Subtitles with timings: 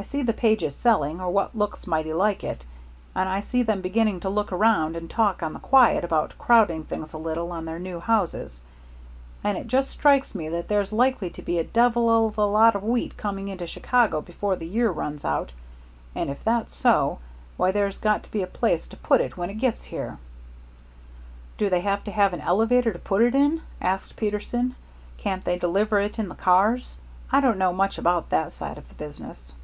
[0.00, 2.64] I see the Pages selling or what looks mighty like it
[3.16, 6.84] and I see them beginning to look around and talk on the quiet about crowding
[6.84, 8.62] things a little on their new houses,
[9.42, 12.76] and it just strikes me that there's likely to be a devil of a lot
[12.76, 15.52] of wheat coming into Chicago before the year runs out;
[16.14, 17.18] and if that's so,
[17.56, 20.18] why, there's got to be a place to put it when it gets here."
[21.58, 24.76] "Do they have to have an elevator to put it in?" asked Peterson.
[25.16, 26.98] "Can't they deliver it in the cars?
[27.32, 29.56] I don't know much about that side of the business."